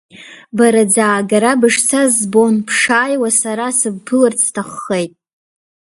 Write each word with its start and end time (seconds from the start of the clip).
Бара 0.57 0.83
ӡаагара 0.93 1.51
бышцаз 1.59 2.09
збон, 2.19 2.55
бшааиуа 2.67 3.29
сара 3.41 3.67
сыбԥыларц 3.77 4.39
сҭаххеит. 4.47 5.13